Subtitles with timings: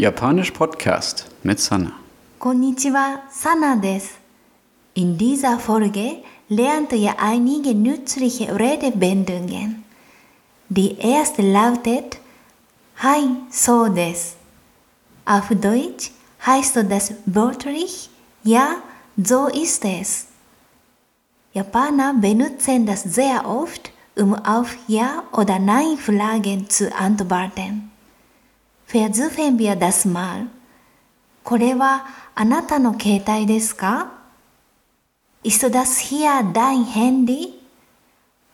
[0.00, 1.92] Japanisch Podcast mit Sana.
[2.38, 4.04] Konnichiwa, Sana des.
[4.94, 9.84] In dieser Folge lernt ihr einige nützliche Redewendungen.
[10.70, 12.16] Die erste lautet
[12.96, 14.36] Hi, so des.
[15.26, 16.12] Auf Deutsch
[16.46, 18.08] heißt das wörtlich
[18.42, 18.76] Ja,
[19.22, 20.28] so ist es.
[21.52, 27.89] Japaner benutzen das sehr oft, um auf Ja oder Nein Fragen zu antworten.
[28.90, 30.48] Versuchen wir das mal.
[31.44, 34.10] これはあなたの携帯ですか
[35.44, 37.60] Ist das hier dein Handy?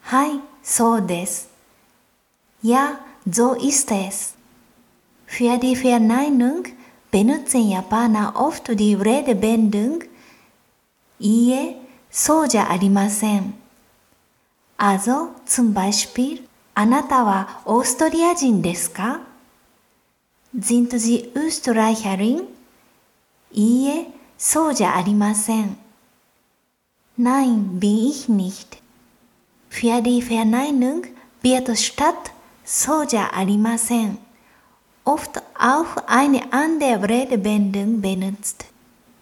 [0.03, 1.49] はい、そうです。
[2.63, 4.37] Ja, so ist es.
[5.27, 6.65] Für die Verneinung
[7.11, 10.07] benutzen Japaner oft die Redewendung
[11.19, 11.77] いいえ、
[12.11, 13.55] そうじゃありません。
[14.77, 19.36] Also zum Beispiel あなたはオーストリア人ですか
[20.58, 22.48] Sind Sie Österreicherin?
[23.54, 25.78] いいえ、そうじゃありません。
[27.18, 28.82] Nein, bin ich nicht.
[29.70, 31.04] Für die Verneinung
[31.42, 32.32] wird statt
[32.66, 34.18] そうじゃありません
[35.06, 38.66] oft auch eine andere Redewendung benutzt.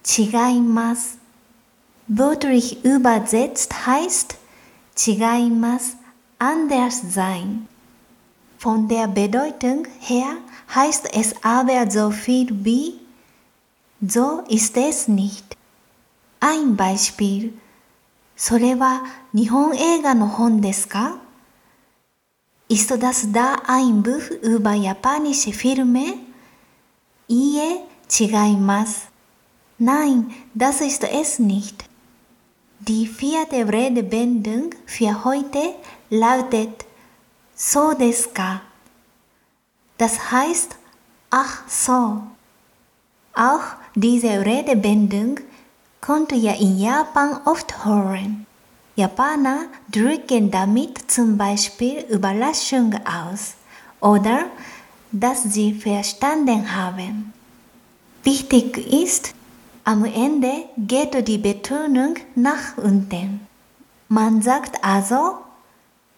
[0.06, 1.20] 違います。
[2.10, 4.38] Wörtlich übersetzt heißt
[4.98, 5.98] 違います
[6.40, 7.68] anders sein.
[8.64, 10.38] Von der Bedeutung her
[10.74, 13.00] heißt es aber so viel wie
[14.02, 15.58] so ist es nicht.
[16.40, 17.54] Ein Beispiel.
[18.36, 21.18] それは日本映画の本ですか
[22.70, 26.18] Ist das da ein Buch über japanische Filme?
[27.28, 29.12] いいえ、違います。
[29.80, 31.86] Nein, das ist es nicht.
[32.82, 35.76] Die vierte Redewendung für heute
[36.10, 36.86] lautet
[37.57, 38.63] so desu ka.
[39.97, 40.77] Das heißt,
[41.31, 42.23] ach so.
[43.33, 43.63] Auch
[43.95, 45.39] diese Redewendung
[46.01, 48.47] könnt ihr in Japan oft hören.
[48.97, 53.55] Japaner drücken damit zum Beispiel Überraschung aus
[54.01, 54.47] oder
[55.13, 57.33] dass sie verstanden haben.
[58.25, 59.33] Wichtig ist,
[59.85, 63.47] am Ende geht die Betonung nach unten.
[64.09, 65.39] Man sagt also,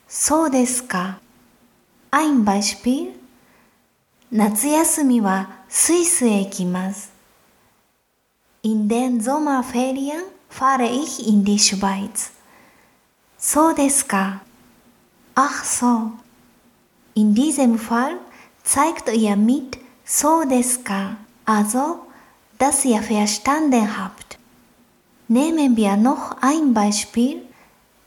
[0.08, 1.18] so desu ka.
[2.18, 3.12] Ein Beispiel.
[4.30, 6.50] Natsuyasumi wa Suisu e.
[8.62, 12.30] In den Sommerferien fahre ich in die Schweiz.
[13.36, 14.40] So deska.
[15.34, 16.12] Ach so.
[17.12, 18.16] In diesem Fall
[18.64, 21.18] zeigt ihr mit so deska.
[21.44, 22.00] Also,
[22.56, 24.38] dass ihr verstanden habt.
[25.28, 27.42] Nehmen wir noch ein Beispiel,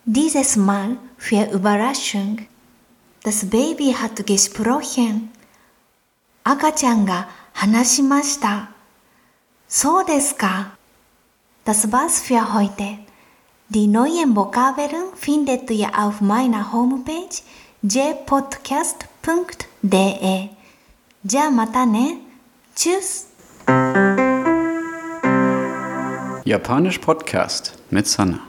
[0.03, 2.47] dieses Mal für Überraschung.
[3.24, 5.30] Das Baby hat gesprochen.
[6.44, 8.72] 赤ちゃんが話しました。
[9.68, 10.78] そうですか。
[11.66, 12.97] Das war's für heute.
[13.69, 17.44] Die neuen Vokabeln findet ihr auf meiner Homepage
[17.84, 19.00] jpodcast.de.
[21.25, 22.22] じゃあまたね。
[22.75, 23.28] Tschüss!
[26.46, 28.48] Japanisch Podcast mit Sana.